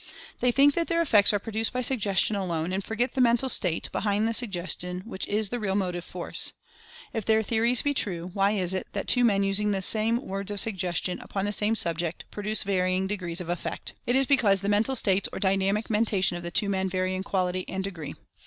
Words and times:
They 0.39 0.51
think 0.51 0.73
that 0.73 0.87
their 0.87 0.99
effects 1.03 1.31
are 1.31 1.37
produced 1.37 1.73
by 1.73 1.83
Suggestion 1.83 2.35
alone, 2.35 2.73
and 2.73 2.83
forget 2.83 3.13
the 3.13 3.21
Mental 3.21 3.47
State 3.49 3.87
behind 3.91 4.27
the 4.27 4.33
Suggestion 4.33 5.01
which 5.01 5.27
is 5.27 5.49
the 5.49 5.59
real 5.59 5.75
motive 5.75 6.03
force. 6.03 6.53
If 7.13 7.23
their 7.23 7.43
theories 7.43 7.83
be 7.83 7.93
true, 7.93 8.31
why 8.33 8.53
is 8.53 8.73
it 8.73 8.87
that 8.93 9.07
two 9.07 9.23
men 9.23 9.43
using 9.43 9.69
the 9.69 9.81
same 9.83 10.17
words 10.17 10.49
of 10.49 10.59
Sug 10.59 10.73
gestion, 10.75 11.21
upon 11.23 11.45
the 11.45 11.51
same 11.51 11.75
subject, 11.75 12.25
produce 12.31 12.63
varying 12.63 13.05
de 13.05 13.15
The 13.15 13.23
Reconciliation 13.23 13.45
45 13.45 13.59
grees 13.59 13.65
of 13.67 13.71
effect? 13.75 13.93
It 14.07 14.15
is 14.15 14.25
because 14.25 14.61
the 14.61 14.69
Mental 14.69 14.95
States 14.95 15.29
or 15.31 15.37
Dynamic 15.37 15.87
Mentation 15.91 16.35
of 16.35 16.41
the 16.41 16.49
two 16.49 16.67
men 16.67 16.89
vary 16.89 17.13
in 17.13 17.21
quality 17.21 17.63
and 17.69 17.83
degree. 17.83 18.15